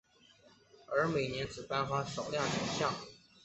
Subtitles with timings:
[0.87, 2.91] 而每年只颁发少量奖项。